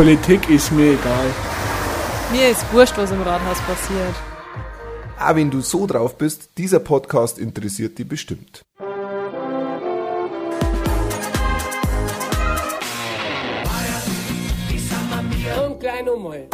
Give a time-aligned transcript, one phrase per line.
[0.00, 1.26] Politik ist mir egal.
[2.32, 4.14] Mir ist wurscht, was im Rathaus passiert.
[5.18, 8.62] Ah, wenn du so drauf bist, dieser Podcast interessiert dich bestimmt.
[15.68, 16.46] Und gleich nochmal.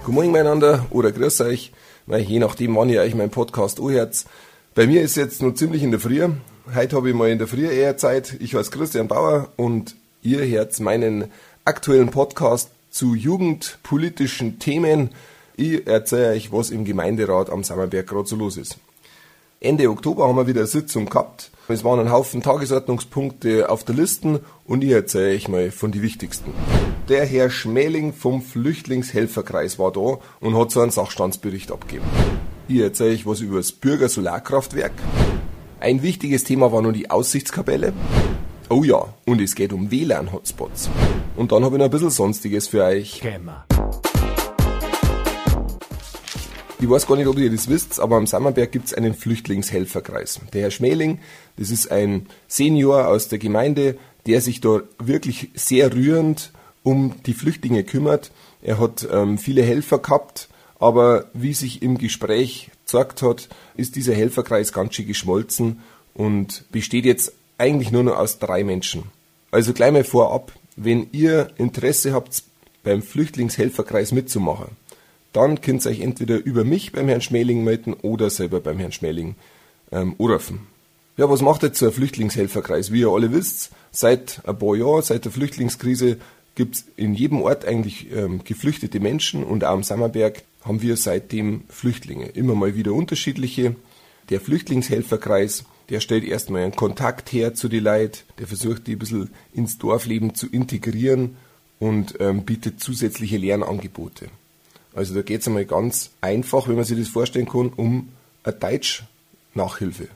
[0.00, 1.70] Guten Morgen miteinander oder grüß euch,
[2.06, 4.24] weil je nachdem, wann ihr euch meinen Podcast anhört.
[4.74, 6.30] Bei mir ist jetzt noch ziemlich in der Früh.
[6.72, 8.36] Heute habe ich mal in der Früh eher Zeit.
[8.40, 11.30] Ich heiße Christian Bauer und ihr hört meinen
[11.66, 15.10] aktuellen Podcast zu jugendpolitischen Themen.
[15.56, 18.78] Ich erzähle euch, was im Gemeinderat am Sammerberg gerade so los ist.
[19.60, 21.50] Ende Oktober haben wir wieder eine Sitzung gehabt.
[21.68, 26.00] Es waren ein Haufen Tagesordnungspunkte auf der Liste und ich erzähle euch mal von den
[26.00, 26.50] wichtigsten.
[27.10, 32.06] Der Herr Schmäling vom Flüchtlingshelferkreis war da und hat so einen Sachstandsbericht abgegeben.
[32.68, 34.92] Ich erzähle euch was über das Bürgersolarkraftwerk.
[35.84, 37.92] Ein wichtiges Thema war nun die Aussichtskapelle.
[38.70, 40.88] Oh ja, und es geht um WLAN-Hotspots.
[41.36, 43.20] Und dann habe ich noch ein bisschen Sonstiges für euch.
[46.80, 50.40] Ich weiß gar nicht, ob ihr das wisst, aber am Sammerberg gibt es einen Flüchtlingshelferkreis.
[50.54, 51.18] Der Herr Schmäling,
[51.58, 57.34] das ist ein Senior aus der Gemeinde, der sich da wirklich sehr rührend um die
[57.34, 58.32] Flüchtlinge kümmert.
[58.62, 60.48] Er hat ähm, viele Helfer gehabt,
[60.78, 65.80] aber wie sich im Gespräch gezeigt hat, ist dieser Helferkreis ganz schön geschmolzen
[66.14, 69.04] und besteht jetzt eigentlich nur noch aus drei Menschen.
[69.50, 72.42] Also gleich mal vorab, wenn ihr Interesse habt,
[72.82, 74.76] beim Flüchtlingshelferkreis mitzumachen,
[75.32, 78.92] dann könnt ihr euch entweder über mich beim Herrn Schmäling melden oder selber beim Herrn
[78.92, 79.34] Schmäling
[79.90, 80.66] ähm, anrufen.
[81.16, 82.92] Ja, was macht jetzt so ein Flüchtlingshelferkreis?
[82.92, 86.18] Wie ihr alle wisst, seit ein paar Jahren, seit der Flüchtlingskrise,
[86.54, 91.62] gibt's in jedem Ort eigentlich ähm, geflüchtete Menschen und auch am Sammerberg haben wir seitdem
[91.68, 92.26] Flüchtlinge.
[92.28, 93.76] Immer mal wieder unterschiedliche.
[94.30, 98.98] Der Flüchtlingshelferkreis, der stellt erstmal einen Kontakt her zu den Leid, der versucht die ein
[98.98, 101.36] bisschen ins Dorfleben zu integrieren
[101.78, 104.28] und ähm, bietet zusätzliche Lernangebote.
[104.94, 108.10] Also da geht's einmal ganz einfach, wenn man sich das vorstellen kann, um
[108.44, 110.08] eine Deutsch-Nachhilfe.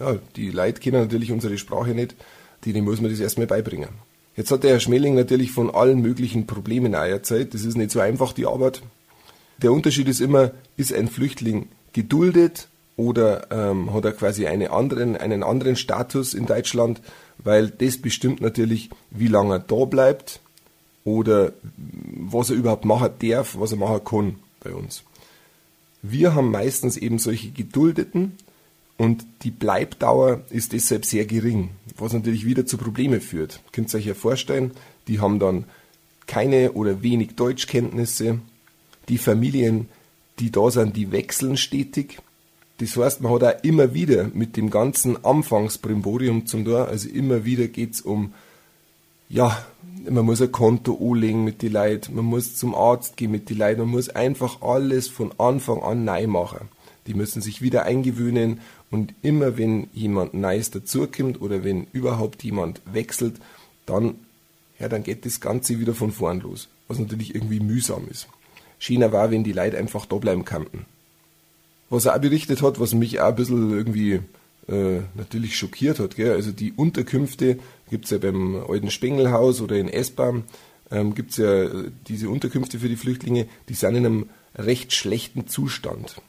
[0.00, 2.14] Ja, die Leute kennen natürlich unsere Sprache nicht,
[2.66, 3.90] denen muss man das erstmal beibringen.
[4.36, 7.54] Jetzt hat der Herr Schmeling natürlich von allen möglichen Problemen erzählt.
[7.54, 8.82] Das ist nicht so einfach, die Arbeit.
[9.62, 15.16] Der Unterschied ist immer, ist ein Flüchtling geduldet oder ähm, hat er quasi eine anderen,
[15.16, 17.00] einen anderen Status in Deutschland,
[17.38, 20.40] weil das bestimmt natürlich, wie lange er da bleibt
[21.04, 25.04] oder was er überhaupt machen darf, was er machen kann bei uns.
[26.02, 28.32] Wir haben meistens eben solche Geduldeten
[28.96, 33.60] und die Bleibdauer ist deshalb sehr gering, was natürlich wieder zu Problemen führt.
[33.72, 34.72] Könnt ihr euch ja vorstellen,
[35.08, 35.64] die haben dann
[36.26, 38.38] keine oder wenig Deutschkenntnisse.
[39.08, 39.88] Die Familien,
[40.38, 42.18] die da sind, die wechseln stetig.
[42.78, 47.44] Das heißt, man hat auch immer wieder mit dem ganzen Anfangsbrimborium zum Tor, also immer
[47.44, 48.32] wieder geht's um,
[49.28, 49.64] ja,
[50.08, 53.58] man muss ein Konto anlegen mit den Leuten, man muss zum Arzt gehen mit den
[53.58, 56.68] Leuten, man muss einfach alles von Anfang an neu machen.
[57.06, 58.60] Die müssen sich wieder eingewöhnen
[58.94, 63.34] und immer wenn jemand Neues dazukommt oder wenn überhaupt jemand wechselt,
[63.86, 64.14] dann,
[64.78, 66.68] ja, dann geht das Ganze wieder von vorn los.
[66.86, 68.28] Was natürlich irgendwie mühsam ist.
[68.78, 70.86] China war, wenn die Leute einfach da bleiben könnten.
[71.90, 74.20] Was er auch berichtet hat, was mich auch ein bisschen irgendwie
[74.68, 76.30] äh, natürlich schockiert hat, gell?
[76.30, 77.58] also die Unterkünfte
[77.90, 80.44] gibt's ja beim alten Spengelhaus oder in Esbam,
[80.92, 81.68] ähm, gibt's ja
[82.06, 86.22] diese Unterkünfte für die Flüchtlinge, die sind in einem recht schlechten Zustand.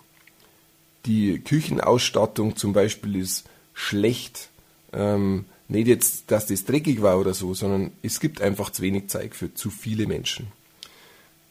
[1.05, 4.49] Die Küchenausstattung zum Beispiel ist schlecht.
[4.93, 9.09] Ähm, nicht jetzt, dass das dreckig war oder so, sondern es gibt einfach zu wenig
[9.09, 10.47] Zeit für zu viele Menschen.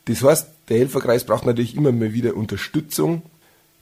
[0.07, 3.23] Das heißt, der Helferkreis braucht natürlich immer mal wieder Unterstützung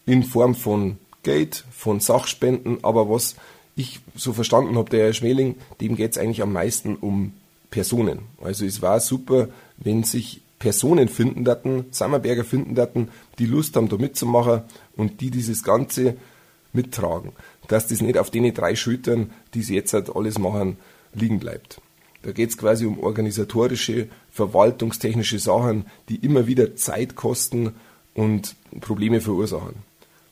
[0.06, 3.37] in Form von Geld, von Sachspenden, aber was
[3.77, 7.32] ich so verstanden habe, der Herr Schmeling, dem geht es eigentlich am meisten um
[7.71, 8.21] Personen.
[8.43, 13.09] Also es war super, wenn sich Personen finden daten, Sammerberger finden daten,
[13.41, 14.62] die Lust haben, da mitzumachen
[14.97, 16.17] und die dieses Ganze
[16.73, 17.33] mittragen.
[17.67, 20.77] Dass das nicht auf den drei Schultern, die sie jetzt halt alles machen,
[21.15, 21.81] liegen bleibt.
[22.23, 27.75] Da geht es quasi um organisatorische, verwaltungstechnische Sachen, die immer wieder Zeit kosten
[28.15, 29.75] und Probleme verursachen.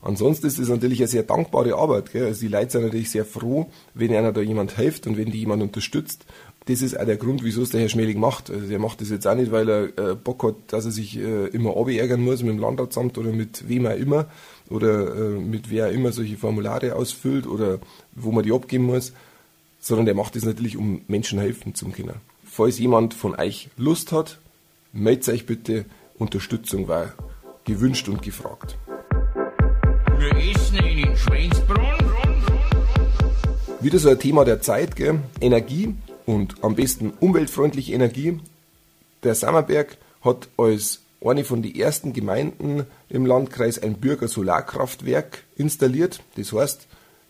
[0.01, 2.13] Ansonsten ist es natürlich eine sehr dankbare Arbeit.
[2.13, 2.25] Gell?
[2.25, 5.39] Also die Leute sind natürlich sehr froh, wenn einer da jemand hilft und wenn die
[5.39, 6.25] jemand unterstützt
[6.65, 8.51] das ist auch der Grund, wieso es der Herr Schmeling macht.
[8.51, 11.17] Also der macht das jetzt auch nicht, weil er äh, Bock hat, dass er sich
[11.17, 14.27] äh, immer ärgern muss mit dem Landratsamt oder mit wem auch immer
[14.69, 17.79] oder äh, mit wer immer solche Formulare ausfüllt oder
[18.13, 19.13] wo man die abgeben muss,
[19.79, 22.15] sondern der macht das natürlich, um Menschen helfen zum Kinder.
[22.45, 24.37] Falls jemand von euch Lust hat,
[24.93, 25.85] meldet euch bitte.
[26.19, 27.13] Unterstützung war
[27.63, 28.77] gewünscht und gefragt.
[30.19, 32.11] Wir essen in Schweinsbrunn.
[33.79, 35.21] Wieder so ein Thema der Zeit, gell?
[35.39, 38.39] Energie und am besten umweltfreundliche Energie.
[39.23, 46.21] Der Sammerberg hat als eine von den ersten Gemeinden im Landkreis ein Bürger-Solarkraftwerk installiert.
[46.35, 46.87] Das heißt,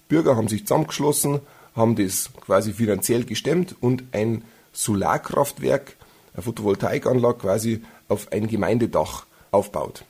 [0.07, 1.41] Bürger haben sich zusammengeschlossen,
[1.75, 4.43] haben das quasi finanziell gestemmt und ein
[4.73, 5.97] Solarkraftwerk,
[6.33, 10.05] eine Photovoltaikanlage quasi auf ein Gemeindedach aufbaut.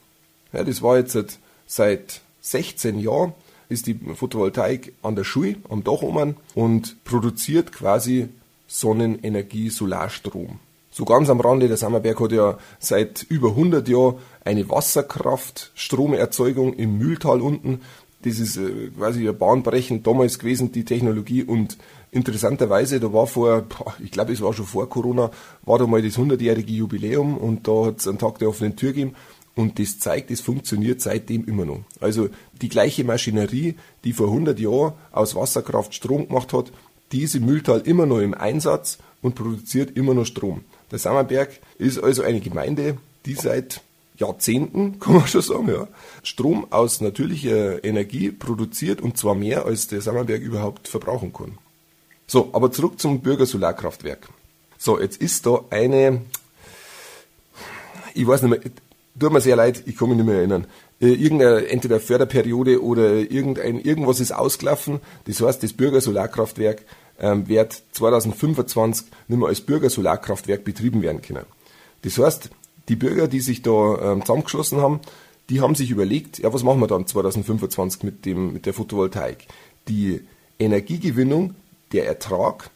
[0.53, 3.33] Ja, das war jetzt seit 16 Jahren
[3.71, 8.27] ist die Photovoltaik an der Schule, am Dach oben und produziert quasi
[8.71, 10.59] Sonnenenergie, Solarstrom.
[10.91, 14.15] So ganz am Rande, der Sammerberg hat ja seit über 100 Jahren
[14.45, 17.81] eine Wasserkraftstromerzeugung im Mühltal unten.
[18.23, 21.43] Das ist äh, quasi ein bahnbrechend damals gewesen, die Technologie.
[21.43, 21.77] Und
[22.11, 23.65] interessanterweise, da war vor,
[24.03, 25.31] ich glaube, es war schon vor Corona,
[25.63, 28.93] war da mal das 100-jährige Jubiläum und da hat es einen Tag der offenen Tür
[28.93, 29.15] gegeben.
[29.53, 31.81] Und das zeigt, es funktioniert seitdem immer noch.
[31.99, 32.29] Also
[32.61, 33.75] die gleiche Maschinerie,
[34.05, 36.71] die vor 100 Jahren aus Wasserkraft Strom gemacht hat,
[37.11, 40.63] die ist im Mühltal immer noch im Einsatz und produziert immer noch Strom.
[40.91, 43.81] Der Sammerberg ist also eine Gemeinde, die seit
[44.17, 45.87] Jahrzehnten, kann man schon sagen, ja,
[46.23, 51.57] Strom aus natürlicher Energie produziert und zwar mehr, als der Sammerberg überhaupt verbrauchen kann.
[52.27, 54.29] So, aber zurück zum Bürgersolarkraftwerk.
[54.77, 56.21] So, jetzt ist da eine,
[58.13, 58.71] ich weiß nicht mehr,
[59.19, 60.65] tut mir sehr leid, ich kann mich nicht mehr erinnern.
[61.01, 64.99] Äh, irgendeine, entweder Förderperiode oder irgendein, irgendwas ist ausgelaufen.
[65.25, 66.85] Das heißt, das Bürgersolarkraftwerk
[67.19, 71.45] ähm, wird 2025 nicht mehr als Bürgersolarkraftwerk betrieben werden können.
[72.03, 72.51] Das heißt,
[72.87, 74.99] die Bürger, die sich da ähm, zusammengeschlossen haben,
[75.49, 79.47] die haben sich überlegt, ja, was machen wir dann 2025 mit, dem, mit der Photovoltaik?
[79.87, 80.21] Die
[80.59, 81.55] Energiegewinnung,
[81.93, 82.69] der Ertrag,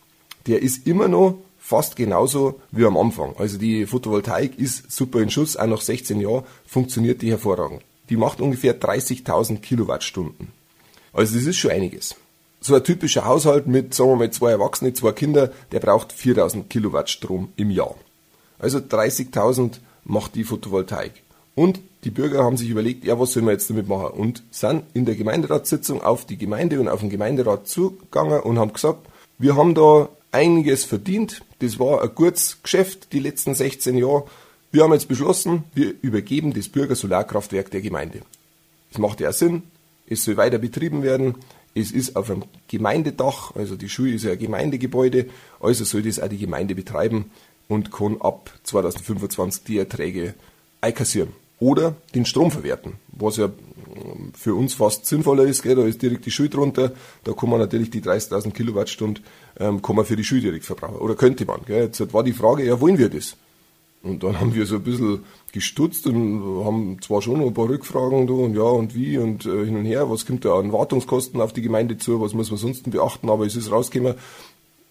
[0.47, 3.35] der ist immer noch fast genauso wie am Anfang.
[3.37, 7.81] Also die Photovoltaik ist super in Schuss, auch nach 16 Jahren funktioniert die hervorragend.
[8.09, 10.51] Die macht ungefähr 30.000 Kilowattstunden.
[11.13, 12.15] Also das ist schon einiges
[12.65, 16.67] so ein typischer Haushalt mit, sagen wir mal, zwei Erwachsene, zwei Kinder, der braucht 4000
[16.67, 17.93] Kilowatt Strom im Jahr.
[18.57, 21.11] Also 30.000 macht die Photovoltaik.
[21.53, 24.19] Und die Bürger haben sich überlegt, ja, was sollen wir jetzt damit machen?
[24.19, 28.73] Und sind in der Gemeinderatssitzung auf die Gemeinde und auf den Gemeinderat zugegangen und haben
[28.73, 31.41] gesagt, wir haben da einiges verdient.
[31.59, 34.25] Das war ein gutes Geschäft die letzten 16 Jahre.
[34.75, 38.19] Wir haben jetzt beschlossen, wir übergeben das Bürgersolarkraftwerk der Gemeinde.
[38.91, 39.63] Das macht ja Sinn.
[40.05, 41.35] Es soll weiter betrieben werden.
[41.73, 45.27] Es ist auf einem Gemeindedach, also die Schule ist ja ein Gemeindegebäude,
[45.61, 47.31] also soll das auch die Gemeinde betreiben
[47.69, 50.33] und kann ab 2025 die Erträge
[50.81, 51.29] einkassieren.
[51.57, 53.49] Oder den Strom verwerten, was ja
[54.37, 55.63] für uns fast sinnvoller ist.
[55.63, 55.75] Gell?
[55.75, 56.91] Da ist direkt die Schule drunter,
[57.23, 59.23] da kann man natürlich die 30.000 Kilowattstunden
[59.57, 60.97] ähm, kann man für die Schule direkt verbrauchen.
[60.97, 61.61] Oder könnte man.
[61.65, 61.85] Gell?
[61.85, 63.37] Jetzt war die Frage, ja, wollen wir das?
[64.05, 67.67] Und dann haben wir so ein bisschen gestutzt und haben zwar schon noch ein paar
[67.67, 70.71] Rückfragen da und ja und wie und äh, hin und her, was kommt da an
[70.71, 74.13] Wartungskosten auf die Gemeinde zu, was muss man sonst beachten, aber es ist rausgekommen,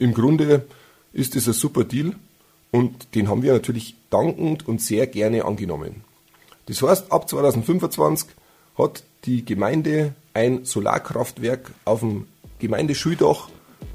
[0.01, 0.67] im Grunde
[1.13, 2.17] ist es ein super Deal
[2.73, 6.03] und den haben wir natürlich dankend und sehr gerne angenommen.
[6.67, 8.31] Das heißt, ab 2025
[8.77, 12.27] hat die Gemeinde ein Solarkraftwerk auf dem
[12.59, 13.49] Gemeindeschüldach,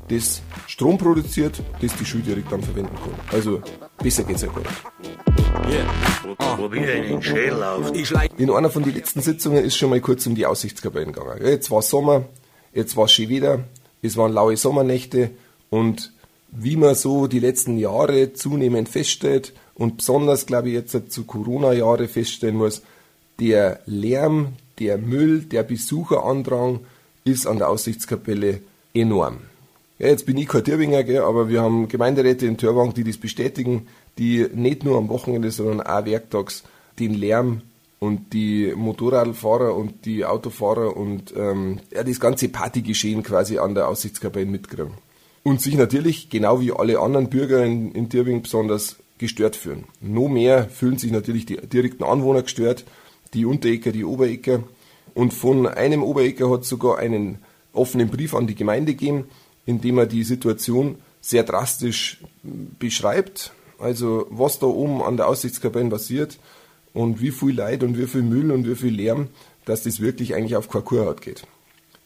[0.10, 3.14] das Strom produziert, das die Schule direkt dann verwenden kann.
[3.32, 3.62] Also
[4.02, 4.64] besser geht's ja gar
[7.92, 8.40] nicht.
[8.40, 11.46] In einer von den letzten Sitzungen ist schon mal kurz um die Aussichtskapellen gegangen.
[11.46, 12.26] Jetzt war Sommer,
[12.74, 13.64] jetzt war schön wieder,
[14.02, 15.32] es waren laue Sommernächte
[15.70, 16.12] und
[16.52, 22.08] wie man so die letzten Jahre zunehmend feststellt und besonders, glaube ich, jetzt zu Corona-Jahre
[22.08, 22.82] feststellen muss,
[23.40, 26.80] der Lärm, der Müll, der Besucherandrang
[27.24, 28.62] ist an der Aussichtskapelle
[28.94, 29.49] enorm.
[30.00, 33.18] Ja, jetzt bin ich kein Türwinger, gell, aber wir haben Gemeinderäte in Türwang, die das
[33.18, 33.88] bestätigen,
[34.18, 36.64] die nicht nur am Wochenende, sondern auch werktags
[37.00, 37.64] den Lärm
[38.00, 43.90] und die Motorradfahrer und die Autofahrer und ähm, ja, das ganze Partygeschehen quasi an der
[43.90, 44.94] Aussichtskapelle mitkriegen.
[45.44, 49.84] Und sich natürlich, genau wie alle anderen Bürger in, in Dirwing besonders, gestört fühlen.
[50.00, 52.86] No mehr fühlen sich natürlich die direkten Anwohner gestört,
[53.34, 54.64] die Unterecker, die Oberecker.
[55.14, 57.40] Und von einem Oberecker hat sogar einen
[57.74, 59.26] offenen Brief an die Gemeinde gegeben,
[59.66, 63.52] indem er die Situation sehr drastisch beschreibt.
[63.78, 66.38] Also was da oben an der Aussichtskapelle passiert
[66.94, 69.30] und wie viel Leid und wie viel Müll und wie viel Lärm,
[69.66, 71.46] dass das wirklich eigentlich auf Kurhaut geht.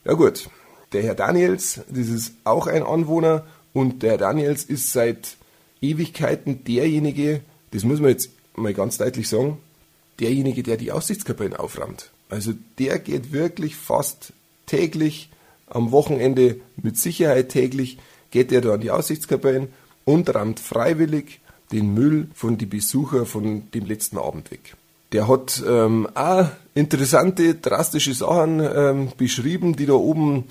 [0.05, 0.50] Ja gut,
[0.91, 5.38] der Herr Daniels, das ist auch ein Anwohner und der Herr Daniels ist seit
[5.81, 7.41] Ewigkeiten derjenige,
[7.72, 9.57] das muss man jetzt mal ganz deutlich sagen,
[10.19, 12.12] derjenige, der die Aussichtskapellen aufräumt.
[12.29, 14.33] Also der geht wirklich fast
[14.65, 15.29] täglich
[15.67, 17.98] am Wochenende mit Sicherheit täglich
[18.32, 19.70] geht er da an die Aussichtskapellen
[20.05, 21.39] und rammt freiwillig
[21.72, 24.75] den Müll von den Besuchern von dem letzten Abend weg.
[25.12, 30.46] Der hat ähm, auch interessante, drastische Sachen ähm, beschrieben, die da oben,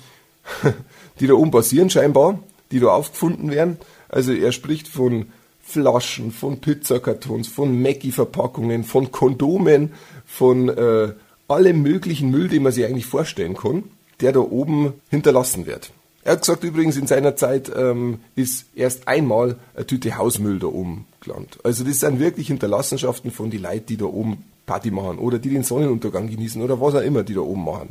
[1.19, 2.39] die da oben passieren scheinbar,
[2.71, 3.77] die da aufgefunden werden.
[4.09, 5.27] Also er spricht von
[5.61, 9.93] Flaschen, von Pizzakartons, von Maggi-Verpackungen, von Kondomen,
[10.25, 11.13] von äh,
[11.47, 13.83] allem möglichen Müll, den man sich eigentlich vorstellen kann,
[14.21, 15.91] der da oben hinterlassen wird.
[16.23, 20.67] Er hat gesagt übrigens, in seiner Zeit ähm, ist erst einmal eine Tüte Hausmüll da
[20.67, 21.59] oben gelandet.
[21.63, 25.49] Also das sind wirklich Hinterlassenschaften von die Leuten, die da oben Party machen oder die
[25.49, 27.89] den Sonnenuntergang genießen oder was auch immer die da oben machen.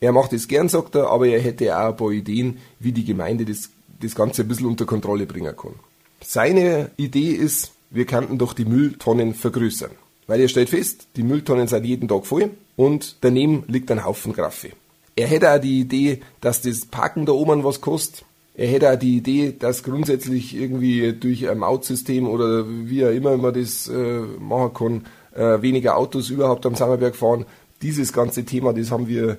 [0.00, 3.04] Er macht es gern, sagt er, aber er hätte auch ein paar Ideen, wie die
[3.04, 5.74] Gemeinde das, das Ganze ein bisschen unter Kontrolle bringen kann.
[6.22, 9.90] Seine Idee ist, wir könnten doch die Mülltonnen vergrößern.
[10.26, 14.32] Weil er stellt fest, die Mülltonnen sind jeden Tag voll und daneben liegt ein Haufen
[14.32, 14.70] Graffe.
[15.16, 18.24] Er hätte auch die Idee, dass das Parken da oben was kostet.
[18.56, 23.36] Er hätte auch die Idee, dass grundsätzlich irgendwie durch ein Mautsystem oder wie auch immer
[23.36, 27.46] man das äh, machen kann, äh, weniger Autos überhaupt am Sammerberg fahren.
[27.82, 29.38] Dieses ganze Thema, das haben wir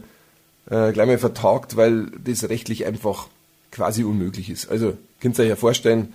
[0.69, 3.27] äh, gleich mal vertagt, weil das rechtlich einfach
[3.71, 4.69] quasi unmöglich ist.
[4.69, 6.13] Also könnt ihr euch ja vorstellen,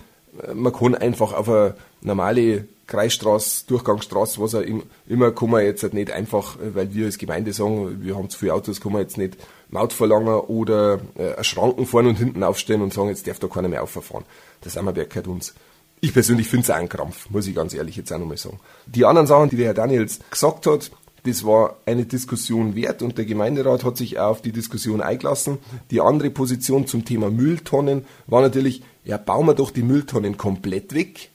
[0.53, 4.63] man kann einfach auf eine normale Kreisstraße, Durchgangsstraße, was auch
[5.07, 8.53] immer, kann man jetzt nicht einfach, weil wir als Gemeinde sagen, wir haben zu viele
[8.53, 9.37] Autos, kann man jetzt nicht
[9.69, 13.69] Maut verlangen oder äh, Schranken vorne und hinten aufstellen und sagen, jetzt darf da keiner
[13.69, 14.25] mehr auffahren.
[14.59, 15.53] Das Ammerberg gehört uns.
[16.01, 18.59] Ich persönlich finde es auch ein Krampf, muss ich ganz ehrlich jetzt auch nochmal sagen.
[18.87, 20.91] Die anderen Sachen, die der Herr Daniels gesagt hat,
[21.23, 25.59] das war eine Diskussion wert und der Gemeinderat hat sich auch auf die Diskussion eingelassen.
[25.91, 30.93] Die andere Position zum Thema Mülltonnen war natürlich, ja, bauen wir doch die Mülltonnen komplett
[30.93, 31.30] weg,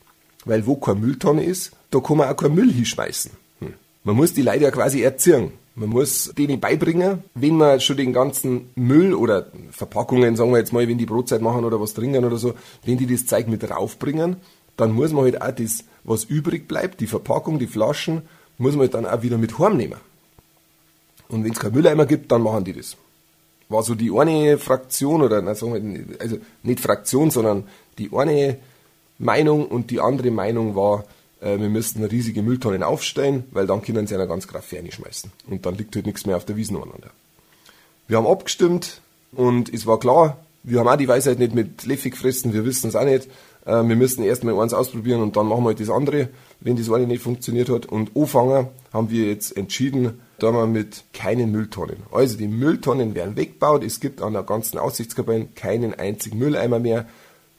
[0.46, 3.32] weil wo keine Mülltonne ist, da kann man auch keinen Müll hinschmeißen.
[3.60, 3.74] Hm.
[4.04, 5.52] Man muss die Leute ja quasi erziehen.
[5.74, 10.72] Man muss denen beibringen, wenn man schon den ganzen Müll oder Verpackungen, sagen wir jetzt
[10.72, 12.54] mal, wenn die Brotzeit machen oder was trinken oder so,
[12.86, 14.36] wenn die das Zeug mit raufbringen,
[14.78, 18.22] dann muss man halt auch das, was übrig bleibt, die Verpackung, die Flaschen,
[18.56, 19.98] muss man halt dann auch wieder mit heimnehmen.
[21.28, 22.96] Und wenn es kein Mülleimer gibt, dann machen die das.
[23.68, 27.64] War so die eine Fraktion, oder na, sagen wir, also nicht Fraktion, sondern
[27.98, 28.58] die eine
[29.18, 31.04] Meinung und die andere Meinung war,
[31.40, 35.30] äh, wir müssten riesige Mülltonnen aufstellen, weil dann können sie einer ganz Kraft schmeißen.
[35.48, 37.10] Und dann liegt halt nichts mehr auf der Wiesen aneinander.
[38.08, 39.00] Wir haben abgestimmt
[39.32, 42.88] und es war klar, wir haben auch die Weisheit nicht mit Löffel gefressen, wir wissen
[42.88, 43.28] es auch nicht.
[43.64, 46.28] Äh, wir müssen erst mal eins ausprobieren und dann machen wir halt das andere,
[46.60, 47.86] wenn das eine nicht funktioniert hat.
[47.86, 51.96] Und anfangen haben wir jetzt entschieden, da wir mit keinen Mülltonnen.
[52.12, 53.82] Also die Mülltonnen werden weggebaut.
[53.84, 57.06] Es gibt an der ganzen Aussichtskabine keinen einzigen Mülleimer mehr.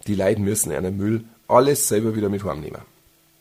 [0.06, 2.82] Die Leute müssen einen Müll alles selber wieder mit heimnehmen.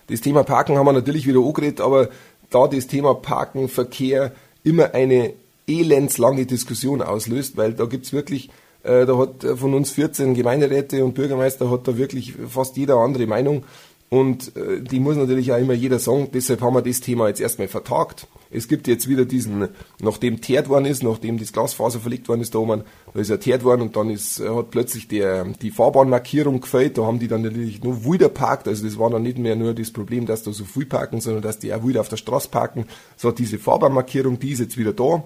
[0.09, 2.09] Das Thema Parken haben wir natürlich wieder angeredet, aber
[2.51, 4.33] da das Thema Parken, Verkehr
[4.63, 5.33] immer eine
[5.67, 8.51] elendslange Diskussion auslöst, weil da gibt's wirklich
[8.87, 12.97] äh, da hat äh, von uns 14 Gemeinderäte und Bürgermeister hat da wirklich fast jeder
[12.97, 13.65] andere Meinung.
[14.09, 16.29] Und äh, die muss natürlich auch immer jeder sagen.
[16.33, 18.29] Deshalb haben wir das Thema jetzt erstmal vertagt.
[18.51, 19.69] Es gibt jetzt wieder diesen,
[20.01, 23.41] nachdem teert worden ist, nachdem das Glasfaser verlegt worden ist da oben, da ist er
[23.41, 26.97] teert worden und dann ist, hat plötzlich der, die Fahrbahnmarkierung gefällt.
[26.99, 28.69] Da haben die dann natürlich nur wieder parkt.
[28.69, 31.43] Also das war dann nicht mehr nur das Problem, dass da so viel parken, sondern
[31.43, 32.87] dass die auch wieder auf der Straße parken.
[33.17, 35.25] So diese Fahrbahnmarkierung, die ist jetzt wieder da.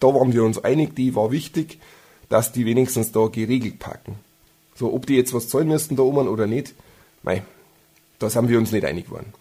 [0.00, 1.78] Da waren wir uns einig, die war wichtig
[2.28, 4.16] dass die wenigstens da geregelt parken.
[4.74, 6.74] So, ob die jetzt was zahlen müssten da oben oder nicht,
[7.22, 7.42] mei,
[8.18, 9.32] da sind wir uns nicht einig geworden.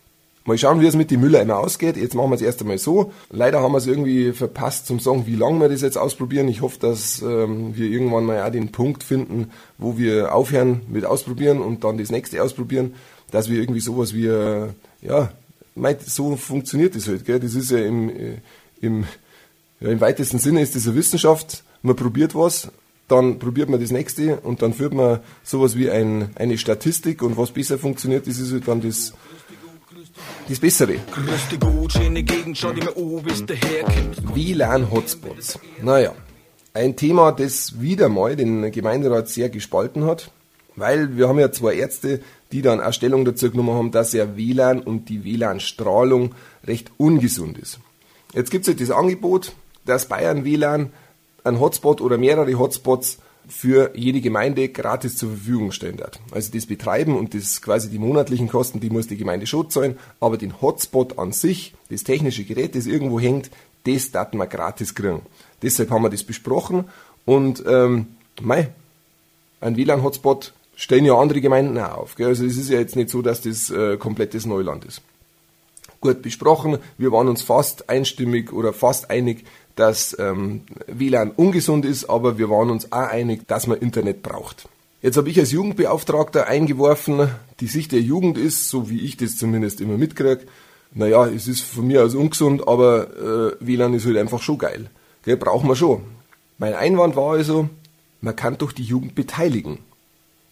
[0.46, 1.96] Mal schauen, wie es mit den Mülleimer ausgeht.
[1.96, 3.13] Jetzt machen wir es erst einmal so.
[3.30, 6.50] Leider haben wir es irgendwie verpasst zum sagen, wie lange wir das jetzt ausprobieren.
[6.50, 11.06] Ich hoffe, dass ähm, wir irgendwann mal auch den Punkt finden, wo wir aufhören mit
[11.06, 12.96] ausprobieren und dann das nächste ausprobieren,
[13.32, 14.68] dass wir irgendwie sowas wie, äh,
[15.01, 15.32] ja,
[16.06, 17.24] so funktioniert das halt.
[17.24, 17.39] Gell?
[17.39, 18.38] Das ist ja im, äh,
[18.82, 19.06] im,
[19.80, 22.70] ja, im weitesten Sinne ist das eine Wissenschaft man probiert was,
[23.13, 27.38] dann probiert man das nächste und dann führt man sowas wie ein, eine Statistik und
[27.38, 29.13] was besser funktioniert, das ist halt dann das,
[30.50, 30.96] das Bessere.
[34.34, 35.60] WLAN-Hotspots.
[35.84, 36.13] Naja,
[36.74, 40.32] ein Thema, das wieder mal den Gemeinderat sehr gespalten hat,
[40.75, 42.20] weil wir haben ja zwei Ärzte,
[42.51, 46.34] die dann auch Stellung dazu genommen haben, dass ja WLAN und die WLAN-Strahlung
[46.65, 47.79] recht ungesund ist.
[48.34, 49.53] Jetzt gibt es halt das Angebot,
[49.86, 50.91] dass Bayern WLAN
[51.43, 56.19] ein Hotspot oder mehrere Hotspots für jede Gemeinde gratis zur Verfügung stellen wird.
[56.31, 59.97] Also das Betreiben und das quasi die monatlichen Kosten, die muss die Gemeinde schon zahlen,
[60.19, 63.51] aber den Hotspot an sich, das technische Gerät, das irgendwo hängt,
[63.85, 65.21] das darf man gratis kriegen.
[65.62, 66.85] Deshalb haben wir das besprochen
[67.25, 68.07] und ähm,
[68.41, 68.69] mei,
[69.59, 72.15] ein WLAN-Hotspot stellen ja andere Gemeinden auch auf.
[72.15, 72.27] Gell?
[72.27, 75.01] Also es ist ja jetzt nicht so, dass das äh, komplettes Neuland ist.
[76.01, 79.45] Gut besprochen, wir waren uns fast einstimmig oder fast einig,
[79.75, 84.68] dass ähm, WLAN ungesund ist, aber wir waren uns auch einig, dass man Internet braucht.
[85.01, 89.38] Jetzt habe ich als Jugendbeauftragter eingeworfen, die Sicht der Jugend ist, so wie ich das
[89.38, 90.46] zumindest immer mitkriege,
[90.94, 94.89] naja, es ist von mir aus ungesund, aber äh, WLAN ist halt einfach schon geil.
[95.24, 96.03] Gell, brauchen wir schon.
[96.58, 97.68] Mein Einwand war also,
[98.22, 99.80] man kann doch die Jugend beteiligen.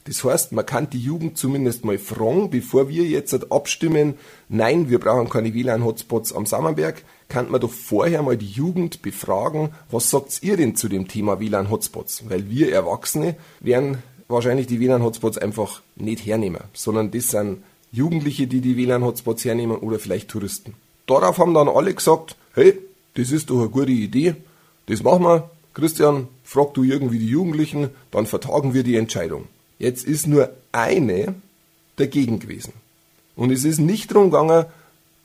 [0.05, 4.15] Das heißt, man kann die Jugend zumindest mal fragen, bevor wir jetzt abstimmen,
[4.49, 9.69] nein, wir brauchen keine WLAN-Hotspots am Sammerberg, kann man doch vorher mal die Jugend befragen,
[9.91, 12.29] was sagt ihr denn zu dem Thema WLAN-Hotspots?
[12.29, 18.61] Weil wir Erwachsene werden wahrscheinlich die WLAN-Hotspots einfach nicht hernehmen, sondern das sind Jugendliche, die
[18.61, 20.73] die WLAN-Hotspots hernehmen oder vielleicht Touristen.
[21.05, 22.79] Darauf haben dann alle gesagt, hey,
[23.13, 24.35] das ist doch eine gute Idee,
[24.87, 25.49] das machen wir.
[25.73, 29.47] Christian, frag du irgendwie die Jugendlichen, dann vertagen wir die Entscheidung.
[29.81, 31.33] Jetzt ist nur eine
[31.95, 32.73] dagegen gewesen.
[33.35, 34.65] Und es ist nicht darum gegangen,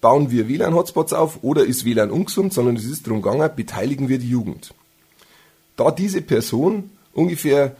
[0.00, 4.18] bauen wir WLAN-Hotspots auf oder ist WLAN ungesund, sondern es ist darum gegangen, beteiligen wir
[4.18, 4.72] die Jugend.
[5.76, 7.76] Da diese Person ungefähr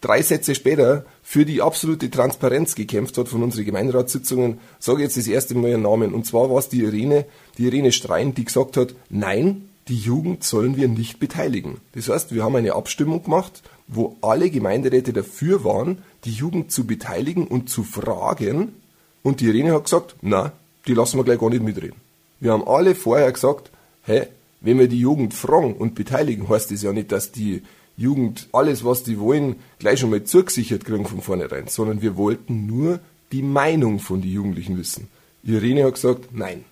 [0.00, 5.16] drei Sätze später für die absolute Transparenz gekämpft hat von unseren Gemeinderatssitzungen, sage ich jetzt
[5.16, 6.12] das erste Mal ihren Namen.
[6.12, 7.24] Und zwar war es die Irene,
[7.56, 11.78] die Irene Strein, die gesagt hat, nein, die Jugend sollen wir nicht beteiligen.
[11.92, 16.86] Das heißt, wir haben eine Abstimmung gemacht, wo alle Gemeinderäte dafür waren, die Jugend zu
[16.86, 18.74] beteiligen und zu fragen.
[19.22, 20.52] Und die Irene hat gesagt, na,
[20.86, 21.96] die lassen wir gleich gar nicht mitreden.
[22.40, 23.70] Wir haben alle vorher gesagt,
[24.04, 24.26] hä,
[24.60, 27.62] wenn wir die Jugend fragen und beteiligen, heißt das ja nicht, dass die
[27.96, 32.66] Jugend alles, was die wollen, gleich schon mal zugesichert kriegen von vornherein, sondern wir wollten
[32.66, 33.00] nur
[33.32, 35.08] die Meinung von den Jugendlichen wissen.
[35.44, 36.64] Irene hat gesagt, nein.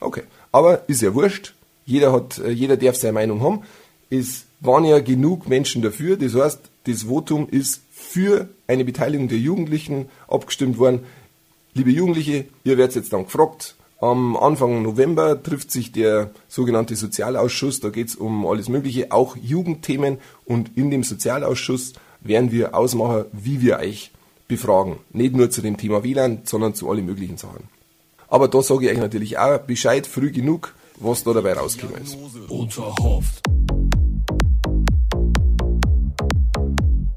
[0.00, 0.22] Okay.
[0.52, 1.54] Aber ist ja wurscht.
[1.86, 3.62] Jeder hat, äh, jeder darf seine Meinung haben.
[4.10, 6.16] Es waren ja genug Menschen dafür.
[6.16, 11.00] Das heißt, das Votum ist für eine Beteiligung der Jugendlichen abgestimmt worden.
[11.74, 17.80] Liebe Jugendliche, ihr werdet jetzt dann gefragt, am Anfang November trifft sich der sogenannte Sozialausschuss.
[17.80, 20.18] Da geht es um alles Mögliche, auch Jugendthemen.
[20.46, 24.10] Und in dem Sozialausschuss werden wir ausmachen, wie wir euch
[24.48, 24.96] befragen.
[25.12, 27.64] Nicht nur zu dem Thema WLAN, sondern zu allen möglichen Sachen.
[28.28, 32.16] Aber da sage ich euch natürlich auch Bescheid früh genug, was da dabei rausgekommen ist.
[32.48, 33.42] Unterhofft.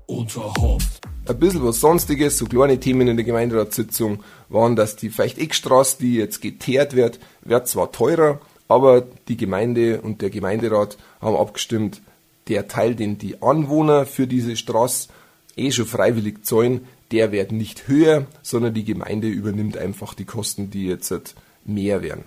[0.07, 1.01] Unterhofft.
[1.25, 6.15] Ein bisschen was Sonstiges, so kleine Themen in der Gemeinderatssitzung waren, dass die Feicht-Eck-Straße, die
[6.15, 12.01] jetzt geteert wird, wird zwar teurer, aber die Gemeinde und der Gemeinderat haben abgestimmt,
[12.47, 15.09] der Teil, den die Anwohner für diese Straße
[15.55, 20.71] eh schon freiwillig zahlen, der wird nicht höher, sondern die Gemeinde übernimmt einfach die Kosten,
[20.71, 22.25] die jetzt mehr werden.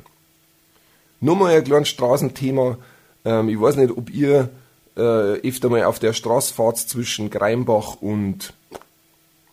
[1.21, 2.79] Nur mal ein kleines Straßenthema.
[3.25, 4.51] Ähm, ich weiß nicht, ob ihr
[4.97, 8.53] äh, öfter mal auf der Straße fahrt zwischen Greimbach und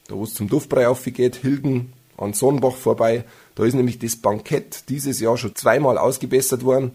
[0.07, 3.25] da wo es zum Duftbrei aufgeht, Hilden an Sonnenbach vorbei.
[3.55, 6.91] Da ist nämlich das Bankett dieses Jahr schon zweimal ausgebessert worden.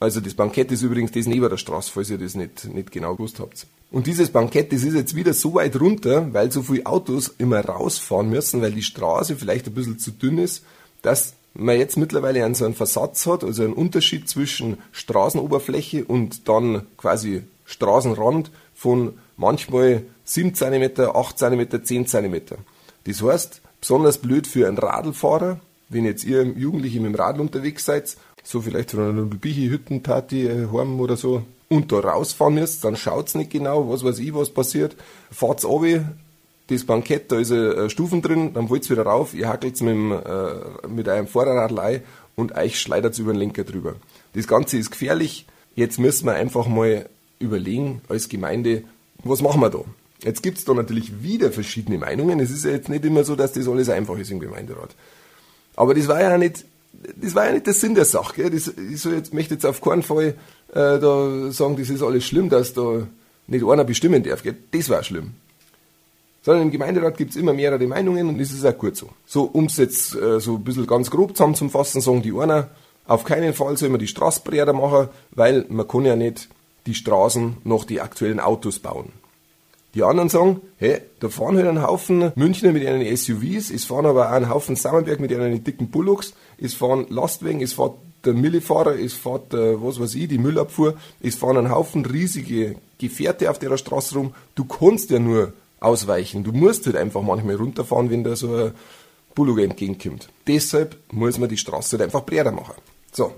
[0.00, 3.14] Also das Bankett ist übrigens das neben der Straße, falls ihr das nicht, nicht genau
[3.14, 3.66] gewusst habt.
[3.90, 7.64] Und dieses Bankett, das ist jetzt wieder so weit runter, weil so viele Autos immer
[7.64, 10.62] rausfahren müssen, weil die Straße vielleicht ein bisschen zu dünn ist,
[11.02, 16.48] dass man jetzt mittlerweile einen so einen Versatz hat, also einen Unterschied zwischen Straßenoberfläche und
[16.48, 22.40] dann quasi Straßenrand von manchmal 7 cm, 8 cm, 10 cm.
[23.04, 27.84] Das heißt, besonders blöd für einen Radlfahrer, wenn jetzt ihr Jugendliche mit dem Radl unterwegs
[27.84, 33.34] seid, so vielleicht von einer Bichi-Hüttenparty heim oder so, und da rausfahren müsst, dann schaut's
[33.34, 34.96] nicht genau, was weiß ich, was passiert.
[35.30, 36.04] Fahrt's runter,
[36.68, 40.86] das Bankett, da ist ein Stufen drin, dann wollt's wieder rauf, ihr hackelt's mit, äh,
[40.86, 42.02] mit einem Vorderradl ein
[42.36, 43.94] und euch schleidert's über den Lenker drüber.
[44.34, 45.46] Das Ganze ist gefährlich.
[45.74, 48.84] Jetzt müssen wir einfach mal überlegen, als Gemeinde,
[49.24, 49.80] was machen wir da?
[50.22, 52.38] Jetzt gibt's da natürlich wieder verschiedene Meinungen.
[52.40, 54.94] Es ist ja jetzt nicht immer so, dass das alles einfach ist im Gemeinderat.
[55.74, 56.66] Aber das war ja nicht,
[57.16, 58.34] das war ja nicht der Sinn der Sache.
[58.34, 58.50] Gell?
[58.50, 60.34] Das, ich so jetzt, möchte jetzt auf keinen Fall
[60.72, 63.06] äh, da sagen, das ist alles schlimm, dass da
[63.46, 64.42] nicht einer bestimmen darf.
[64.42, 64.56] Gell?
[64.72, 65.34] Das war schlimm
[66.48, 69.10] sondern im Gemeinderat gibt es immer mehrere Meinungen und das ist auch gut so.
[69.26, 72.70] So, es jetzt äh, so ein bisschen ganz grob zusammenzufassen, sagen die einer,
[73.06, 76.48] auf keinen Fall soll man die Straße breiter machen, weil man kann ja nicht
[76.86, 79.12] die Straßen noch die aktuellen Autos bauen.
[79.92, 84.06] Die anderen sagen, hey, da fahren halt ein Haufen Münchner mit ihren SUVs, es fahren
[84.06, 87.92] aber auch ein Haufen Sammerberg mit ihren dicken Bullocks, es fahren Lastwagen, es fährt
[88.24, 92.76] der Millifahrer, es fährt, äh, was weiß ich, die Müllabfuhr, es fahren ein Haufen riesige
[92.96, 94.32] Gefährte auf der Straße rum.
[94.54, 96.44] Du kannst ja nur ausweichen.
[96.44, 98.72] Du musst halt einfach manchmal runterfahren, wenn da so ein
[99.34, 100.28] Bullock entgegenkommt.
[100.46, 102.74] Deshalb muss man die Straße halt einfach breiter machen.
[103.12, 103.32] So.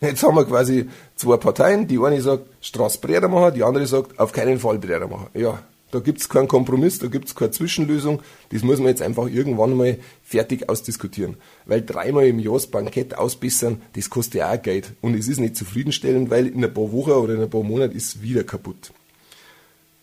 [0.00, 1.88] Jetzt haben wir quasi zwei Parteien.
[1.88, 5.28] Die eine sagt, Straße breiter machen, die andere sagt, auf keinen Fall breiter machen.
[5.32, 8.20] Ja, da gibt's keinen Kompromiss, da gibt's keine Zwischenlösung.
[8.50, 11.36] Das muss man jetzt einfach irgendwann mal fertig ausdiskutieren.
[11.64, 14.92] Weil dreimal im Jahr das Bankett ausbessern, das kostet ja auch Geld.
[15.00, 17.96] Und es ist nicht zufriedenstellend, weil in ein paar Wochen oder in ein paar Monaten
[17.96, 18.92] ist es wieder kaputt.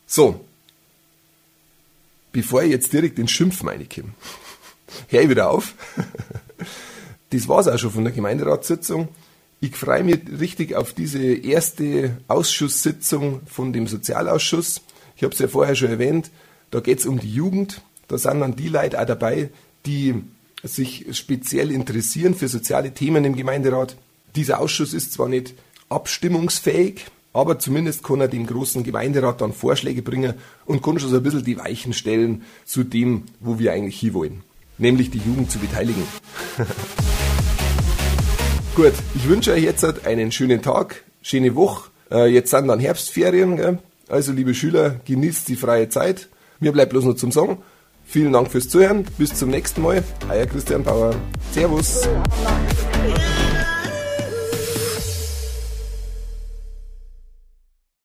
[0.06, 0.40] So,
[2.34, 4.12] bevor ich jetzt direkt den Schimpf reinkomme,
[5.08, 5.74] hör ich wieder auf.
[7.30, 9.08] das war's auch schon von der Gemeinderatssitzung.
[9.60, 14.82] Ich freue mich richtig auf diese erste Ausschusssitzung von dem Sozialausschuss.
[15.16, 16.30] Ich habe es ja vorher schon erwähnt,
[16.70, 17.80] Da geht's um die Jugend.
[18.08, 19.50] Da sind dann die Leute auch dabei,
[19.86, 20.24] die
[20.64, 23.96] sich speziell interessieren für soziale Themen im Gemeinderat.
[24.34, 25.54] Dieser Ausschuss ist zwar nicht
[25.88, 31.16] abstimmungsfähig, aber zumindest kann er dem großen Gemeinderat dann Vorschläge bringen und kann schon so
[31.16, 34.42] ein bisschen die Weichen stellen zu dem, wo wir eigentlich hinwollen.
[34.78, 36.04] Nämlich die Jugend zu beteiligen.
[38.74, 41.90] Gut, ich wünsche euch jetzt einen schönen Tag, schöne Woche.
[42.10, 43.78] Äh, jetzt sind dann Herbstferien, gell?
[44.08, 46.28] also liebe Schüler, genießt die freie Zeit.
[46.60, 47.58] Mir bleibt bloß noch zum Sagen.
[48.04, 49.04] Vielen Dank fürs Zuhören.
[49.18, 50.04] Bis zum nächsten Mal.
[50.30, 51.14] Euer Christian Bauer.
[51.52, 52.08] Servus.